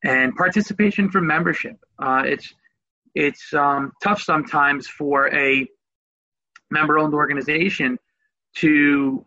and 0.04 0.34
participation 0.34 1.10
from 1.10 1.26
membership. 1.26 1.76
Uh, 1.98 2.22
it's 2.24 2.54
it's 3.14 3.52
um, 3.54 3.92
tough 4.02 4.22
sometimes 4.22 4.86
for 4.86 5.32
a 5.34 5.66
member-owned 6.70 7.14
organization 7.14 7.98
to 8.56 9.24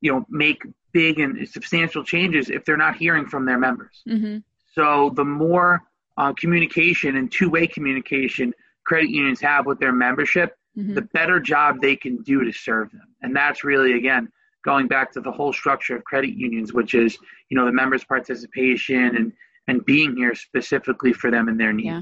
you 0.00 0.12
know 0.12 0.26
make 0.28 0.62
big 0.92 1.18
and 1.18 1.48
substantial 1.48 2.04
changes 2.04 2.50
if 2.50 2.64
they're 2.64 2.76
not 2.76 2.96
hearing 2.96 3.26
from 3.26 3.44
their 3.44 3.58
members. 3.58 4.02
Mm-hmm. 4.08 4.38
So 4.74 5.12
the 5.14 5.24
more 5.24 5.82
uh, 6.16 6.32
communication 6.32 7.16
and 7.16 7.30
two-way 7.30 7.66
communication 7.66 8.52
credit 8.84 9.10
unions 9.10 9.40
have 9.40 9.66
with 9.66 9.78
their 9.80 9.92
membership, 9.92 10.56
mm-hmm. 10.76 10.94
the 10.94 11.02
better 11.02 11.40
job 11.40 11.80
they 11.80 11.96
can 11.96 12.22
do 12.22 12.44
to 12.44 12.52
serve 12.52 12.90
them. 12.92 13.08
And 13.22 13.34
that's 13.34 13.64
really, 13.64 13.94
again, 13.94 14.28
going 14.64 14.88
back 14.88 15.12
to 15.12 15.20
the 15.20 15.32
whole 15.32 15.52
structure 15.52 15.96
of 15.96 16.04
credit 16.04 16.34
unions, 16.34 16.72
which 16.72 16.94
is, 16.94 17.16
you 17.48 17.56
know, 17.56 17.64
the 17.66 17.72
members' 17.72 18.04
participation 18.04 19.16
and, 19.16 19.32
and 19.66 19.84
being 19.84 20.16
here 20.16 20.34
specifically 20.34 21.12
for 21.12 21.30
them 21.30 21.48
and 21.48 21.58
their 21.58 21.72
needs. 21.72 21.86
Yeah. 21.88 22.00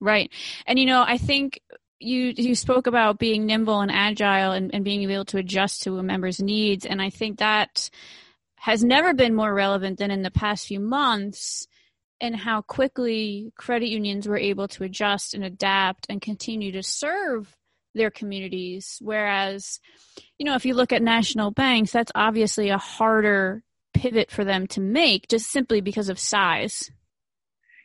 Right. 0.00 0.32
And, 0.66 0.78
you 0.78 0.86
know, 0.86 1.02
I 1.06 1.16
think 1.16 1.60
you 1.98 2.34
you 2.36 2.54
spoke 2.54 2.86
about 2.86 3.18
being 3.18 3.46
nimble 3.46 3.80
and 3.80 3.90
agile 3.90 4.52
and, 4.52 4.74
and 4.74 4.84
being 4.84 5.10
able 5.10 5.24
to 5.24 5.38
adjust 5.38 5.82
to 5.82 5.98
a 5.98 6.02
member's 6.02 6.42
needs. 6.42 6.84
And 6.84 7.00
I 7.00 7.08
think 7.08 7.38
that 7.38 7.88
has 8.56 8.84
never 8.84 9.14
been 9.14 9.34
more 9.34 9.54
relevant 9.54 9.98
than 9.98 10.10
in 10.10 10.22
the 10.22 10.30
past 10.30 10.66
few 10.66 10.80
months 10.80 11.66
and 12.20 12.34
how 12.36 12.62
quickly 12.62 13.52
credit 13.56 13.88
unions 13.88 14.26
were 14.26 14.38
able 14.38 14.68
to 14.68 14.84
adjust 14.84 15.34
and 15.34 15.44
adapt 15.44 16.06
and 16.08 16.20
continue 16.20 16.72
to 16.72 16.82
serve 16.82 17.54
their 17.94 18.10
communities. 18.10 18.98
Whereas, 19.00 19.80
you 20.38 20.46
know, 20.46 20.54
if 20.54 20.64
you 20.64 20.74
look 20.74 20.92
at 20.92 21.02
national 21.02 21.50
banks, 21.50 21.92
that's 21.92 22.12
obviously 22.14 22.70
a 22.70 22.78
harder 22.78 23.62
pivot 23.94 24.30
for 24.30 24.44
them 24.44 24.66
to 24.68 24.80
make 24.80 25.28
just 25.28 25.50
simply 25.50 25.80
because 25.80 26.08
of 26.08 26.18
size. 26.18 26.90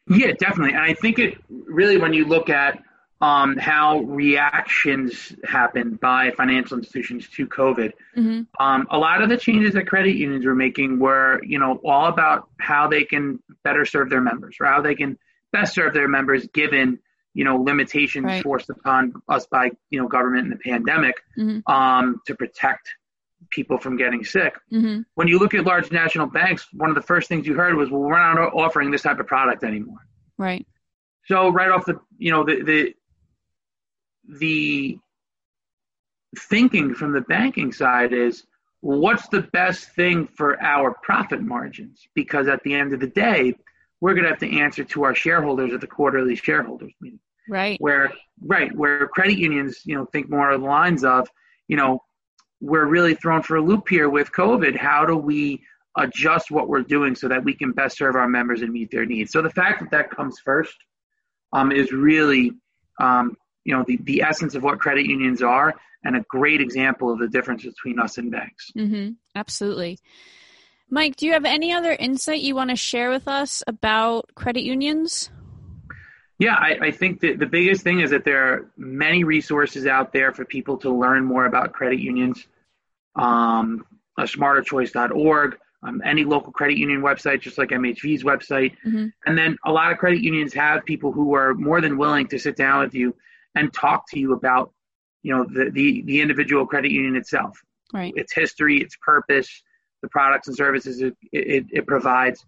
Yeah, 0.10 0.34
definitely. 0.38 0.74
And 0.74 0.84
I 0.84 0.94
think 0.94 1.20
it 1.20 1.38
really, 1.50 1.98
when 1.98 2.14
you 2.14 2.26
look 2.26 2.50
at 2.50 2.82
um, 3.22 3.56
how 3.58 4.00
reactions 4.00 5.34
happen 5.44 5.96
by 5.96 6.32
financial 6.32 6.78
institutions 6.78 7.28
to 7.36 7.48
COVID, 7.48 7.94
mm-hmm. 8.18 8.42
um, 8.60 8.88
a 8.90 8.98
lot 8.98 9.22
of 9.22 9.30
the 9.30 9.38
changes 9.38 9.74
that 9.76 9.88
credit 9.88 10.16
unions 10.16 10.46
were 10.46 10.56
making 10.56 11.00
were, 11.00 11.42
you 11.44 11.60
know, 11.60 11.80
all 11.86 12.08
about 12.08 12.50
how 12.60 12.88
they 12.88 13.04
can 13.04 13.40
better 13.64 13.86
serve 13.86 14.10
their 14.10 14.22
members 14.22 14.58
or 14.60 14.66
how 14.66 14.82
they 14.82 14.96
can 14.96 15.18
best 15.52 15.76
serve 15.76 15.94
their 15.94 16.08
members 16.08 16.48
given 16.48 17.00
you 17.34 17.46
know 17.46 17.58
limitations 17.58 18.26
right. 18.26 18.44
forced 18.44 18.70
upon 18.70 19.14
us 19.30 19.46
by 19.48 19.72
you 19.90 20.02
know 20.02 20.08
government 20.08 20.44
and 20.44 20.52
the 20.52 20.58
pandemic 20.58 21.16
mm-hmm. 21.38 21.72
um, 21.72 22.22
to 22.28 22.36
protect 22.36 22.90
people 23.50 23.78
from 23.78 23.98
getting 23.98 24.24
sick. 24.24 24.54
Mm-hmm. 24.72 25.02
When 25.16 25.28
you 25.28 25.40
look 25.40 25.54
at 25.54 25.66
large 25.66 25.92
national 25.92 26.28
banks, 26.28 26.68
one 26.74 26.90
of 26.90 26.96
the 26.96 27.02
first 27.02 27.28
things 27.28 27.48
you 27.48 27.54
heard 27.54 27.76
was, 27.76 27.90
"Well, 27.90 28.02
we're 28.02 28.18
not 28.18 28.54
offering 28.54 28.92
this 28.92 29.04
type 29.04 29.20
of 29.20 29.28
product 29.28 29.64
anymore." 29.64 30.00
Right. 30.38 30.68
So 31.26 31.50
right 31.50 31.70
off 31.70 31.86
the 31.86 32.00
you 32.18 32.32
know 32.32 32.44
the 32.44 32.64
the 32.64 32.96
the 34.28 34.98
thinking 36.38 36.94
from 36.94 37.12
the 37.12 37.22
banking 37.22 37.72
side 37.72 38.14
is 38.14 38.46
what's 38.80 39.28
the 39.28 39.42
best 39.42 39.90
thing 39.90 40.28
for 40.28 40.62
our 40.62 40.96
profit 41.04 41.42
margins 41.42 42.08
because 42.16 42.48
at 42.48 42.64
the 42.64 42.74
end 42.74 42.94
of 42.94 43.00
the 43.00 43.08
day 43.08 43.54
we're 44.00 44.14
going 44.14 44.24
to 44.24 44.30
have 44.30 44.40
to 44.40 44.60
answer 44.60 44.84
to 44.84 45.04
our 45.04 45.14
shareholders 45.14 45.74
at 45.74 45.82
the 45.82 45.88
quarterly 45.88 46.36
shareholders 46.36 46.92
meeting. 47.00 47.20
Right. 47.48 47.80
Where 47.80 48.12
right 48.44 48.76
where 48.76 49.08
credit 49.08 49.38
unions, 49.38 49.82
you 49.86 49.96
know, 49.96 50.06
think 50.06 50.30
more 50.30 50.52
of 50.52 50.62
the 50.62 50.68
lines 50.68 51.04
of, 51.04 51.30
you 51.68 51.78
know, 51.78 52.02
we're 52.60 52.86
really 52.86 53.16
thrown 53.16 53.44
for 53.44 53.58
a 53.58 53.62
loop 53.62 53.90
here 53.90 54.10
with 54.10 54.32
COVID. 54.32 54.76
How 54.78 55.06
do 55.06 55.18
we 55.18 55.64
adjust 55.98 56.52
what 56.52 56.68
we're 56.68 56.82
doing 56.82 57.16
so 57.16 57.28
that 57.28 57.44
we 57.44 57.54
can 57.54 57.72
best 57.72 57.98
serve 57.98 58.16
our 58.16 58.28
members 58.28 58.62
and 58.62 58.72
meet 58.72 58.92
their 58.92 59.06
needs? 59.06 59.32
So 59.32 59.42
the 59.42 59.50
fact 59.50 59.82
that 59.82 59.92
that 59.92 60.12
comes 60.12 60.40
first 60.40 60.76
um, 61.54 61.72
is 61.72 61.92
really, 61.92 62.52
um, 63.00 63.36
you 63.64 63.76
know, 63.76 63.84
the, 63.88 63.98
the 64.04 64.22
essence 64.24 64.56
of 64.56 64.64
what 64.64 64.80
credit 64.80 65.06
unions 65.06 65.42
are 65.42 65.76
and 66.04 66.16
a 66.16 66.22
great 66.22 66.62
example 66.62 67.12
of 67.12 67.20
the 67.20 67.28
difference 67.28 67.64
between 67.64 68.00
us 68.00 68.18
and 68.18 68.32
banks. 68.32 68.72
Mm-hmm. 68.76 69.12
Absolutely. 69.36 70.00
Mike, 70.90 71.16
do 71.16 71.26
you 71.26 71.34
have 71.34 71.46
any 71.46 71.72
other 71.72 71.92
insight 71.92 72.42
you 72.42 72.56
want 72.56 72.70
to 72.70 72.76
share 72.76 73.10
with 73.10 73.28
us 73.28 73.64
about 73.68 74.30
credit 74.36 74.64
unions? 74.64 75.30
Yeah, 76.38 76.56
I, 76.56 76.78
I, 76.82 76.92
think 76.92 77.22
that 77.22 77.38
the 77.38 77.46
biggest 77.46 77.84
thing 77.84 78.00
is 78.00 78.10
that 78.10 78.26
there 78.26 78.44
are 78.44 78.72
many 78.76 79.24
resources 79.24 79.86
out 79.86 80.12
there 80.12 80.34
for 80.34 80.44
people 80.44 80.78
to 80.78 80.90
learn 80.90 81.24
more 81.24 81.46
about 81.46 81.72
credit 81.72 82.00
unions. 82.00 82.48
Um, 83.16 83.86
smarterchoice.org, 84.20 85.58
um, 85.84 86.02
any 86.04 86.24
local 86.24 86.52
credit 86.52 86.78
union 86.78 87.02
website, 87.02 87.42
just 87.42 87.58
like 87.58 87.70
MHV's 87.70 88.24
website. 88.24 88.76
Mm-hmm. 88.86 89.08
And 89.26 89.38
then 89.38 89.58
a 89.66 89.72
lot 89.72 89.92
of 89.92 89.98
credit 89.98 90.22
unions 90.22 90.54
have 90.56 90.84
people 90.84 91.12
who 91.12 91.36
are 91.36 91.54
more 91.54 91.80
than 91.80 91.98
willing 91.98 92.28
to 92.30 92.40
sit 92.40 92.56
down 92.56 92.82
with 92.82 92.96
you 92.96 93.16
and 93.56 93.74
talk 93.74 94.10
to 94.12 94.20
you 94.20 94.34
about, 94.34 94.72
you 95.24 95.36
know, 95.36 95.46
the, 95.46 95.70
the, 95.72 96.04
the 96.04 96.22
individual 96.22 96.66
credit 96.66 96.92
union 96.92 97.16
itself, 97.16 97.60
right. 97.94 98.14
its 98.16 98.34
history, 98.34 98.82
its 98.82 98.96
purpose, 99.02 99.64
the 100.02 100.10
products 100.10 100.48
and 100.48 100.58
services 100.58 101.02
it, 101.02 101.16
it, 101.32 101.66
it 101.72 101.88
provides. 101.88 102.46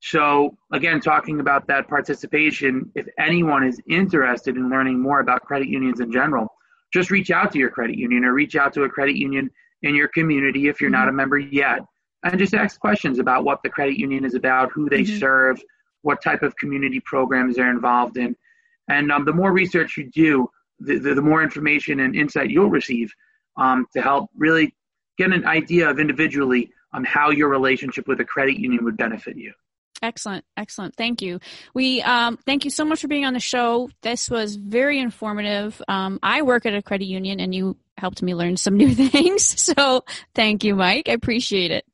So, 0.00 0.56
again, 0.72 1.00
talking 1.00 1.40
about 1.40 1.66
that 1.68 1.88
participation, 1.88 2.90
if 2.94 3.06
anyone 3.18 3.64
is 3.64 3.80
interested 3.88 4.56
in 4.56 4.68
learning 4.68 5.00
more 5.00 5.20
about 5.20 5.42
credit 5.42 5.68
unions 5.68 6.00
in 6.00 6.10
general, 6.10 6.48
just 6.92 7.10
reach 7.10 7.30
out 7.30 7.52
to 7.52 7.58
your 7.58 7.70
credit 7.70 7.96
union 7.96 8.24
or 8.24 8.32
reach 8.32 8.56
out 8.56 8.72
to 8.74 8.82
a 8.82 8.88
credit 8.88 9.16
union 9.16 9.50
in 9.82 9.94
your 9.94 10.08
community 10.08 10.68
if 10.68 10.80
you're 10.80 10.90
not 10.90 11.04
a 11.04 11.10
mm-hmm. 11.10 11.16
member 11.16 11.38
yet 11.38 11.80
and 12.24 12.38
just 12.38 12.54
ask 12.54 12.78
questions 12.78 13.18
about 13.18 13.44
what 13.44 13.62
the 13.62 13.68
credit 13.68 13.98
union 13.98 14.24
is 14.24 14.34
about, 14.34 14.70
who 14.72 14.88
they 14.88 15.02
mm-hmm. 15.02 15.18
serve, 15.18 15.60
what 16.02 16.22
type 16.22 16.42
of 16.42 16.56
community 16.56 17.00
programs 17.04 17.56
they're 17.56 17.70
involved 17.70 18.16
in. 18.16 18.36
And 18.88 19.12
um, 19.12 19.24
the 19.24 19.32
more 19.32 19.52
research 19.52 19.96
you 19.96 20.10
do, 20.10 20.48
the, 20.80 20.98
the, 20.98 21.14
the, 21.14 21.22
more 21.22 21.42
information 21.42 22.00
and 22.00 22.16
insight 22.16 22.50
you'll 22.50 22.70
receive 22.70 23.12
um, 23.56 23.86
to 23.94 24.02
help 24.02 24.30
really 24.36 24.74
get 25.18 25.32
an 25.32 25.46
idea 25.46 25.88
of 25.88 26.00
individually 26.00 26.70
on 26.92 27.04
how 27.04 27.30
your 27.30 27.48
relationship 27.48 28.08
with 28.08 28.20
a 28.20 28.24
credit 28.24 28.56
union 28.58 28.84
would 28.84 28.96
benefit 28.96 29.36
you. 29.36 29.52
Excellent, 30.02 30.44
excellent. 30.56 30.96
Thank 30.96 31.22
you. 31.22 31.38
We 31.74 32.02
um, 32.02 32.36
thank 32.44 32.64
you 32.64 32.72
so 32.72 32.84
much 32.84 33.00
for 33.00 33.08
being 33.08 33.24
on 33.24 33.34
the 33.34 33.40
show. 33.40 33.88
This 34.02 34.28
was 34.28 34.56
very 34.56 34.98
informative. 34.98 35.80
Um, 35.86 36.18
I 36.22 36.42
work 36.42 36.66
at 36.66 36.74
a 36.74 36.82
credit 36.82 37.04
union, 37.04 37.38
and 37.38 37.54
you 37.54 37.76
helped 37.96 38.20
me 38.20 38.34
learn 38.34 38.56
some 38.56 38.76
new 38.76 38.92
things. 38.94 39.60
So 39.62 40.04
thank 40.34 40.64
you, 40.64 40.74
Mike. 40.74 41.08
I 41.08 41.12
appreciate 41.12 41.70
it. 41.70 41.84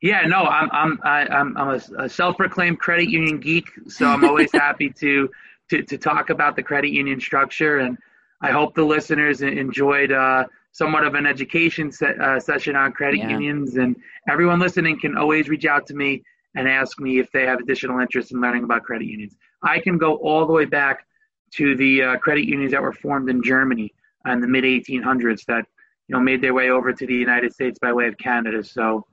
Yeah, 0.00 0.22
no, 0.26 0.44
I'm 0.44 0.70
I'm 0.72 1.00
I, 1.02 1.20
am 1.22 1.56
i 1.56 1.62
am 1.62 1.68
a, 1.68 2.04
a 2.04 2.08
self-proclaimed 2.08 2.78
credit 2.78 3.10
union 3.10 3.40
geek, 3.40 3.68
so 3.88 4.06
I'm 4.06 4.24
always 4.24 4.50
happy 4.54 4.90
to, 5.00 5.28
to 5.70 5.82
to 5.82 5.98
talk 5.98 6.30
about 6.30 6.56
the 6.56 6.62
credit 6.62 6.90
union 6.90 7.20
structure, 7.20 7.78
and 7.78 7.96
I 8.42 8.50
hope 8.50 8.74
the 8.74 8.84
listeners 8.84 9.42
enjoyed 9.42 10.12
uh, 10.12 10.44
somewhat 10.72 11.04
of 11.04 11.14
an 11.14 11.26
education 11.26 11.90
se- 11.90 12.16
uh, 12.20 12.40
session 12.40 12.76
on 12.76 12.92
credit 12.92 13.18
yeah. 13.18 13.30
unions, 13.30 13.76
and 13.76 13.96
everyone 14.28 14.58
listening 14.58 14.98
can 15.00 15.16
always 15.16 15.48
reach 15.48 15.64
out 15.64 15.86
to 15.86 15.94
me 15.94 16.22
and 16.56 16.68
ask 16.68 16.98
me 17.00 17.18
if 17.18 17.30
they 17.32 17.46
have 17.46 17.60
additional 17.60 18.00
interest 18.00 18.32
in 18.32 18.40
learning 18.40 18.64
about 18.64 18.82
credit 18.82 19.06
unions. 19.06 19.36
I 19.62 19.78
can 19.78 19.98
go 19.98 20.16
all 20.16 20.46
the 20.46 20.52
way 20.52 20.64
back 20.64 21.06
to 21.52 21.76
the 21.76 22.02
uh, 22.02 22.16
credit 22.16 22.44
unions 22.44 22.72
that 22.72 22.82
were 22.82 22.92
formed 22.92 23.28
in 23.28 23.42
Germany 23.42 23.92
in 24.26 24.40
the 24.40 24.48
mid 24.48 24.64
1800s 24.64 25.44
that 25.46 25.64
you 26.08 26.14
know 26.14 26.20
made 26.20 26.40
their 26.40 26.54
way 26.54 26.70
over 26.70 26.92
to 26.92 27.06
the 27.06 27.14
United 27.14 27.52
States 27.52 27.78
by 27.78 27.92
way 27.92 28.06
of 28.06 28.16
Canada. 28.18 28.62
So 28.64 29.06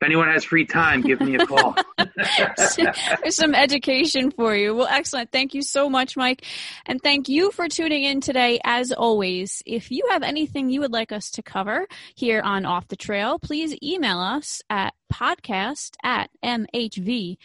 if 0.00 0.06
anyone 0.06 0.28
has 0.28 0.44
free 0.44 0.64
time, 0.64 1.00
give 1.00 1.20
me 1.20 1.34
a 1.34 1.44
call. 1.44 1.74
There's 2.16 3.34
some 3.34 3.52
education 3.52 4.30
for 4.30 4.54
you. 4.54 4.76
Well, 4.76 4.86
excellent. 4.88 5.32
Thank 5.32 5.54
you 5.54 5.62
so 5.62 5.90
much, 5.90 6.16
Mike. 6.16 6.44
And 6.86 7.02
thank 7.02 7.28
you 7.28 7.50
for 7.50 7.66
tuning 7.68 8.04
in 8.04 8.20
today. 8.20 8.60
As 8.62 8.92
always, 8.92 9.60
if 9.66 9.90
you 9.90 10.06
have 10.10 10.22
anything 10.22 10.70
you 10.70 10.82
would 10.82 10.92
like 10.92 11.10
us 11.10 11.32
to 11.32 11.42
cover 11.42 11.88
here 12.14 12.40
on 12.40 12.64
Off 12.64 12.86
the 12.86 12.94
Trail, 12.94 13.40
please 13.40 13.76
email 13.82 14.20
us 14.20 14.62
at 14.70 14.94
podcast 15.12 15.96
at 16.04 16.30
mhvfcu.com. 16.44 17.38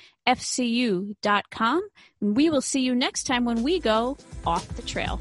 And 2.22 2.38
we 2.38 2.52
will 2.52 2.62
see 2.62 2.82
you 2.82 2.94
next 2.94 3.24
time 3.24 3.46
when 3.46 3.64
we 3.64 3.80
go 3.80 4.16
off 4.46 4.68
the 4.76 4.84
trail. 4.84 5.20